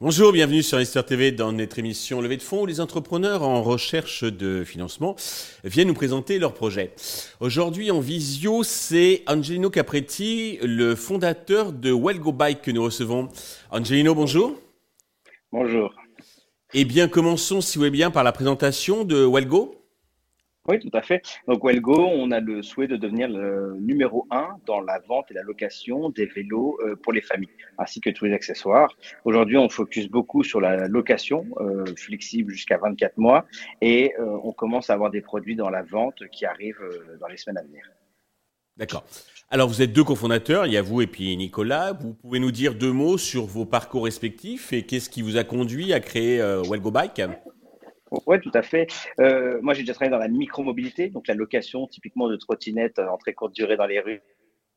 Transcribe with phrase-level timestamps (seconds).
[0.00, 3.62] Bonjour, bienvenue sur Investor TV dans notre émission Levée de fonds où les entrepreneurs en
[3.62, 5.16] recherche de financement
[5.64, 6.92] viennent nous présenter leurs projets.
[7.40, 13.28] Aujourd'hui en visio, c'est Angelino Capretti, le fondateur de Wellgo Bike que nous recevons.
[13.70, 14.56] Angelino, bonjour.
[15.52, 15.94] Bonjour.
[16.74, 19.81] Eh bien, commençons si vous voulez bien par la présentation de Wellgo.
[20.68, 21.22] Oui, tout à fait.
[21.48, 25.34] Donc, Wellgo, on a le souhait de devenir le numéro un dans la vente et
[25.34, 28.96] la location des vélos euh, pour les familles, ainsi que tous les accessoires.
[29.24, 33.44] Aujourd'hui, on focus beaucoup sur la location euh, flexible jusqu'à 24 mois
[33.80, 36.84] et euh, on commence à avoir des produits dans la vente qui arrivent
[37.20, 37.82] dans les semaines à venir.
[38.76, 39.04] D'accord.
[39.50, 41.92] Alors, vous êtes deux cofondateurs, il y a vous et puis Nicolas.
[41.92, 45.42] Vous pouvez nous dire deux mots sur vos parcours respectifs et qu'est-ce qui vous a
[45.42, 47.20] conduit à créer Wellgo Bike?
[48.26, 48.88] Oui, tout à fait.
[49.20, 53.16] Euh, moi, j'ai déjà travaillé dans la micromobilité, donc la location typiquement de trottinettes en
[53.16, 54.22] très courte durée dans les rues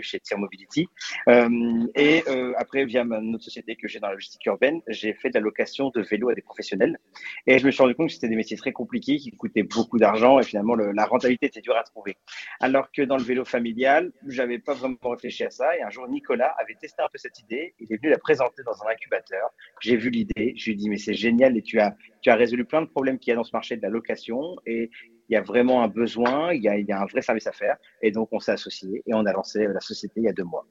[0.00, 0.88] chez Tier Mobility.
[1.28, 5.30] Euh, et euh, après, via notre société que j'ai dans la logistique urbaine, j'ai fait
[5.30, 6.98] de la location de vélos à des professionnels.
[7.46, 9.98] Et je me suis rendu compte que c'était des métiers très compliqués, qui coûtaient beaucoup
[9.98, 12.16] d'argent et finalement la rentabilité était dure à trouver.
[12.60, 15.76] Alors que dans le vélo familial, j'avais pas vraiment réfléchi à ça.
[15.76, 17.74] Et un jour, Nicolas avait testé un peu cette idée.
[17.80, 19.50] Il est venu la présenter dans un incubateur.
[19.80, 20.54] J'ai vu l'idée.
[20.56, 22.86] Je lui ai dit, mais c'est génial et tu as, tu as résolu plein de
[22.86, 24.56] problèmes qu'il y a dans ce marché de la location.
[24.66, 24.90] Et
[25.30, 27.76] il y a vraiment un besoin, il y a, un vrai service à faire.
[28.02, 30.44] Et donc, on s'est associé et on a lancé la société il y a deux
[30.44, 30.66] mois.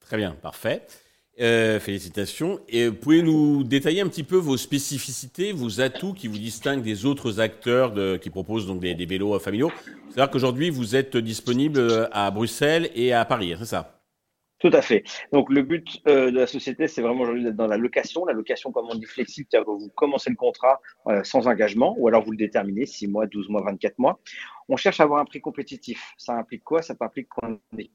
[0.00, 0.82] Très bien, parfait.
[1.40, 2.60] Euh, félicitations.
[2.68, 7.04] Et pouvez nous détailler un petit peu vos spécificités, vos atouts qui vous distinguent des
[7.04, 9.70] autres acteurs qui proposent donc des, des vélos familiaux.
[10.08, 14.01] C'est-à-dire qu'aujourd'hui, vous êtes disponible à Bruxelles et à Paris, c'est ça?
[14.62, 15.02] Tout à fait.
[15.32, 18.24] Donc le but euh, de la société, c'est vraiment aujourd'hui d'être dans la location.
[18.24, 22.06] La location, comme on dit, flexible, c'est-à-dire vous commencez le contrat euh, sans engagement, ou
[22.06, 24.20] alors vous le déterminez 6 mois, 12 mois, 24 mois.
[24.68, 26.14] On cherche à avoir un prix compétitif.
[26.16, 26.80] Ça implique quoi?
[26.80, 27.90] Ça implique qu'on est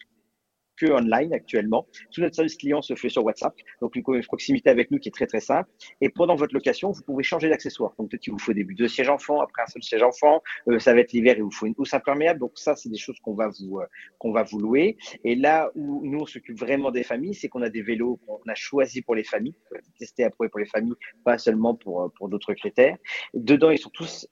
[0.78, 1.88] que online actuellement.
[2.12, 5.12] Tout notre service client se fait sur WhatsApp, donc une proximité avec nous qui est
[5.12, 5.70] très très simple.
[6.02, 7.94] Et pendant votre location, vous pouvez changer d'accessoire.
[7.98, 10.80] Donc peut-être qu'il vous faut des deux sièges enfants, après un seul siège enfant, euh,
[10.80, 12.40] ça va être l'hiver, il vous faut une housse imperméable.
[12.40, 13.86] Donc ça, c'est des choses qu'on va vous euh,
[14.20, 14.98] qu'on va vous louer.
[15.24, 18.40] Et là où nous on s'occupe vraiment des familles, c'est qu'on a des vélos qu'on
[18.48, 19.56] a choisis pour les familles,
[19.98, 22.98] testés approuver pour les familles, pas seulement pour euh, pour d'autres critères.
[23.34, 24.28] Dedans, ils sont tous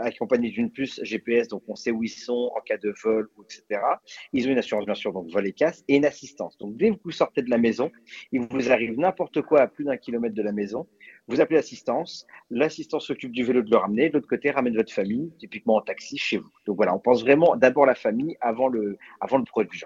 [0.00, 3.80] accompagnés d'une puce GPS, donc on sait où ils sont en cas de vol etc.
[4.32, 6.58] Ils ont une assurance bien sûr, donc vol et casse et une assistance.
[6.58, 7.90] Donc, dès que vous sortez de la maison,
[8.32, 10.86] il vous arrive n'importe quoi à plus d'un kilomètre de la maison,
[11.26, 14.92] vous appelez l'assistance, l'assistance s'occupe du vélo de le ramener, de l'autre côté, ramène votre
[14.92, 16.50] famille, typiquement en taxi chez vous.
[16.66, 19.82] Donc voilà, on pense vraiment d'abord la famille avant le, avant le produit.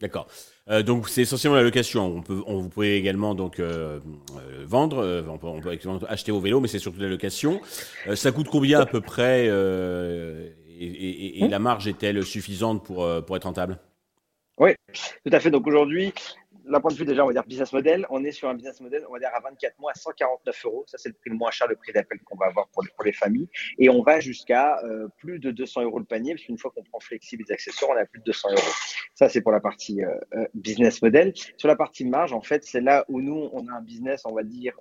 [0.00, 0.26] D'accord.
[0.68, 2.04] Euh, donc c'est essentiellement la location.
[2.04, 4.00] On peut, on, vous pouvez également donc euh,
[4.36, 5.78] euh, vendre, on peut,
[6.08, 7.60] acheter vos vélos, mais c'est surtout la location.
[8.14, 9.46] ça coûte combien à peu près
[10.76, 13.78] et, et, la marge est-elle suffisante pour, pour être rentable?
[14.58, 14.70] Oui,
[15.24, 15.50] tout à fait.
[15.50, 16.12] Donc aujourd'hui,
[16.64, 18.80] d'un point de vue déjà, on va dire business model, on est sur un business
[18.80, 20.84] model, on va dire à 24 mois à 149 euros.
[20.86, 22.90] Ça, c'est le prix le moins cher, le prix d'appel qu'on va avoir pour les,
[22.90, 23.48] pour les, familles.
[23.78, 26.82] Et on va jusqu'à euh, plus de 200 euros le panier, parce qu'une fois qu'on
[26.82, 28.60] prend flexible les accessoires, on a plus de 200 euros.
[29.14, 31.32] Ça, c'est pour la partie euh, euh, business model.
[31.56, 34.34] Sur la partie marge, en fait, c'est là où nous, on a un business, on
[34.34, 34.78] va dire,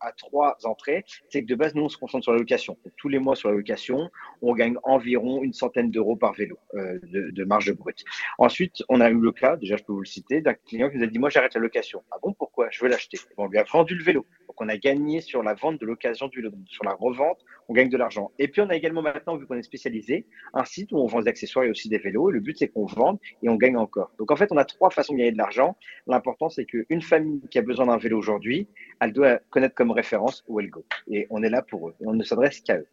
[0.00, 1.04] à trois entrées.
[1.28, 2.76] C'est que de base, nous, on se concentre sur la location.
[2.96, 4.10] tous les mois sur la location,
[4.42, 8.04] on gagne environ une centaine d'euros par vélo de, de marge brute.
[8.38, 10.98] Ensuite, on a eu le cas, déjà, je peux vous le citer, d'un client qui
[10.98, 12.02] nous a dit, moi, j'arrête la location.
[12.10, 12.68] Ah bon, pourquoi?
[12.70, 13.18] Je veux l'acheter.
[13.36, 14.26] On lui a vendu le vélo.
[14.48, 16.52] Donc, on a gagné sur la vente de l'occasion du vélo.
[16.66, 18.32] Sur la revente, on gagne de l'argent.
[18.38, 21.20] Et puis, on a également maintenant, vu qu'on est spécialisé, un site où on vend
[21.20, 22.30] des accessoires et aussi des vélos.
[22.30, 24.12] Le but, c'est qu'on vende et on gagne encore.
[24.18, 25.76] Donc, en fait, on a trois façons de gagner de l'argent.
[26.06, 28.68] L'important, c'est qu'une famille qui a besoin d'un vélo aujourd'hui,
[29.00, 30.84] elle doit connaître comme référence où elle go.
[31.08, 31.94] Et on est là pour eux.
[32.00, 32.88] Et on ne s'adresse qu'à eux.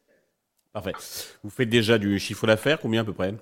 [0.74, 0.94] Parfait.
[1.44, 3.34] Vous faites déjà du chiffre d'affaires, combien à peu près?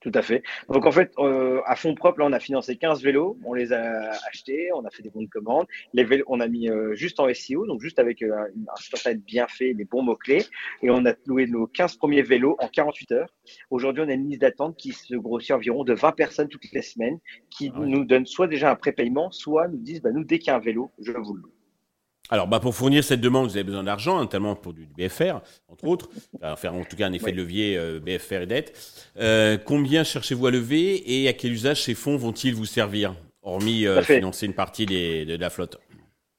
[0.00, 0.42] Tout à fait.
[0.68, 3.72] Donc en fait, euh, à fond propre, là, on a financé 15 vélos, on les
[3.72, 5.66] a achetés, on a fait des bons de commande.
[5.92, 9.24] Les vélos, on a mis euh, juste en SEO, donc juste avec euh, un site
[9.24, 10.44] bien fait, les bons mots-clés,
[10.82, 13.34] et on a loué nos 15 premiers vélos en 48 heures.
[13.70, 16.82] Aujourd'hui, on a une liste d'attente qui se grossit environ de 20 personnes toutes les
[16.82, 17.18] semaines,
[17.50, 20.48] qui ah nous donnent soit déjà un prépaiement, soit nous disent, bah, nous, dès qu'il
[20.48, 21.57] y a un vélo, je vous le loue.
[22.30, 25.84] Alors, bah, pour fournir cette demande, vous avez besoin d'argent, notamment pour du BFR, entre
[25.84, 26.10] autres,
[26.56, 29.02] faire en tout cas un effet de levier euh, BFR et dette.
[29.18, 33.86] Euh, combien cherchez-vous à lever et à quel usage ces fonds vont-ils vous servir, hormis
[33.86, 35.78] euh, financer une partie de la flotte?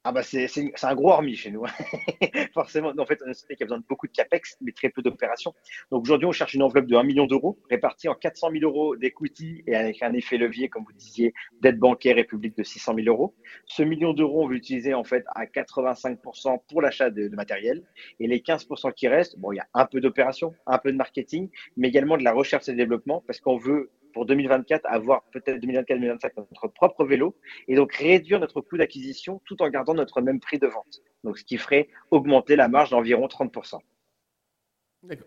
[0.10, 0.50] Ah bah c'est
[0.82, 1.64] un gros hormis chez nous.
[2.56, 5.04] Forcément, en fait, on société qui a besoin de beaucoup de capex, mais très peu
[5.04, 5.54] d'opérations.
[5.92, 8.96] Donc aujourd'hui, on cherche une enveloppe de 1 million d'euros, répartie en 400 000 euros
[8.96, 12.96] d'equity et avec un effet levier, comme vous disiez, d'aide bancaire et publique de 600
[12.96, 13.36] 000 euros.
[13.68, 17.84] Ce million d'euros, on veut utiliser en fait à 85% pour l'achat de, de, matériel.
[18.20, 20.98] Et les 15% qui restent, bon, il y a un peu d'opérations, un peu de
[20.98, 25.63] marketing, mais également de la recherche et développement, parce qu'on veut pour 2024 avoir peut-être
[25.63, 27.38] 2024-2025 notre propre vélo
[27.69, 31.00] et donc réduire notre coût d'acquisition tout en gardant notre même prix de vente.
[31.24, 33.77] Donc ce qui ferait augmenter la marge d'environ 30%.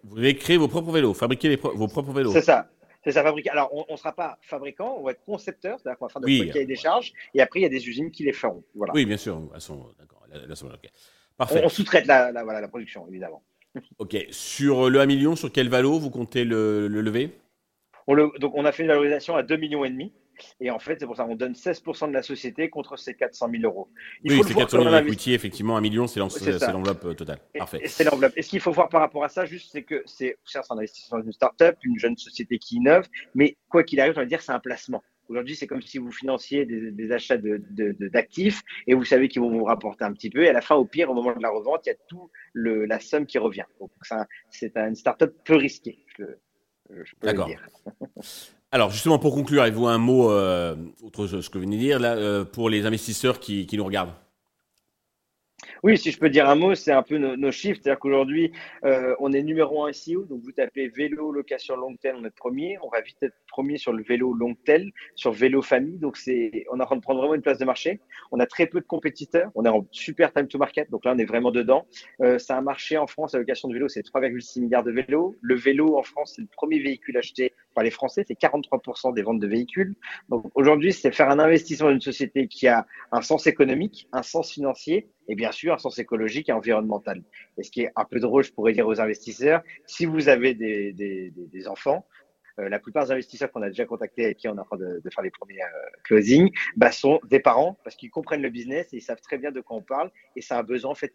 [0.04, 2.32] Vous allez créer vos propres vélos, fabriquer vos propres vélos.
[2.32, 2.68] C'est ça.
[3.02, 3.48] C'est ça, fabriquer.
[3.48, 6.50] Alors, on ne sera pas fabricant, on va être concepteur, c'est-à-dire qu'on va faire des
[6.50, 8.62] cahiers des charges, et après, il y a des usines qui les feront.
[8.74, 8.92] Voilà.
[8.94, 9.40] Oui, bien sûr.
[9.98, 10.26] D'accord.
[11.38, 11.62] Parfait.
[11.64, 13.42] On, sous-traite la, voilà, la production, évidemment.
[13.98, 14.16] Ok.
[14.30, 17.32] Sur le 1 million, sur quel valo vous comptez le, le lever?
[18.06, 20.12] On le, donc, on a fait une valorisation à 2,5 millions et demi.
[20.60, 23.50] Et en fait, c'est pour ça qu'on donne 16% de la société contre ces 400
[23.50, 23.88] 000 euros.
[24.24, 27.38] oui, c'est 400 000 euros effectivement, 1 million, c'est l'enveloppe euh, totale.
[27.56, 27.82] Parfait.
[27.86, 28.32] C'est l'enveloppe.
[28.36, 30.36] Et ce qu'il faut voir par rapport à ça, juste, c'est que c'est
[30.70, 34.20] un investissement dans une start-up, une jeune société qui innove, mais quoi qu'il arrive, on
[34.20, 35.02] va dire, c'est un placement.
[35.28, 39.64] Aujourd'hui, c'est comme si vous financiez des, achats d'actifs et vous savez qu'ils vont vous
[39.64, 40.42] rapporter un petit peu.
[40.42, 42.30] Et à la fin, au pire, au moment de la revente, il y a tout
[42.52, 43.64] le, la somme qui revient.
[43.80, 43.90] Donc,
[44.50, 46.04] c'est une start-up peu risquée.
[47.22, 47.50] D'accord.
[48.72, 51.98] Alors justement, pour conclure, avez-vous un mot, euh, autre ce que vous venez de dire,
[51.98, 54.14] là, euh, pour les investisseurs qui nous regardent?
[55.82, 57.80] Oui, si je peux dire un mot, c'est un peu nos, chiffres.
[57.82, 58.52] C'est-à-dire qu'aujourd'hui,
[58.84, 60.24] euh, on est numéro un SEO.
[60.24, 62.78] Donc, vous tapez vélo, location long tel, on est premier.
[62.82, 65.98] On va vite être premier sur le vélo long tel, sur vélo famille.
[65.98, 68.00] Donc, c'est, on est en train de prendre vraiment une place de marché.
[68.30, 69.50] On a très peu de compétiteurs.
[69.56, 70.88] On est en super time to market.
[70.90, 71.86] Donc là, on est vraiment dedans.
[72.20, 75.36] Euh, c'est un marché en France, la location de vélo, c'est 3,6 milliards de vélos.
[75.40, 78.24] Le vélo en France, c'est le premier véhicule acheté par les Français.
[78.26, 79.94] C'est 43% des ventes de véhicules.
[80.28, 84.22] Donc, aujourd'hui, c'est faire un investissement dans une société qui a un sens économique, un
[84.22, 87.22] sens financier et bien sûr un sens écologique et environnemental.
[87.58, 90.54] Et ce qui est un peu drôle, je pourrais dire aux investisseurs, si vous avez
[90.54, 92.06] des, enfants,
[92.58, 94.76] euh, la plupart des investisseurs qu'on a déjà contactés et qui on est en train
[94.76, 98.50] de, de faire les premiers euh, closings bah, sont des parents parce qu'ils comprennent le
[98.50, 100.94] business et ils savent très bien de quoi on parle et c'est un besoin en
[100.94, 101.14] fait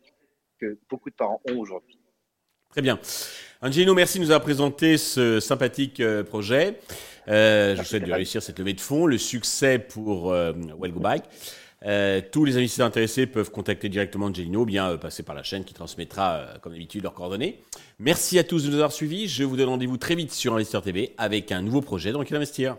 [0.60, 2.00] que beaucoup de parents ont aujourd'hui.
[2.78, 3.00] Très bien.
[3.64, 6.80] Angelino, merci de nous avoir présenté ce sympathique euh, projet.
[7.26, 11.00] je vous souhaite de réussir cette levée de fonds, le succès pour euh, Well Go
[11.00, 11.24] Bike.
[11.88, 15.64] Euh, tous les investisseurs intéressés peuvent contacter directement Angelino, bien euh, passer par la chaîne
[15.64, 17.64] qui transmettra, euh, comme d'habitude, leurs coordonnées.
[17.98, 19.28] Merci à tous de nous avoir suivis.
[19.28, 22.38] Je vous donne rendez-vous très vite sur Investir TV avec un nouveau projet dans lequel
[22.38, 22.78] investir.